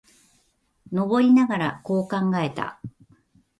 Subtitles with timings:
[0.91, 2.81] 登りながら、こう考えた。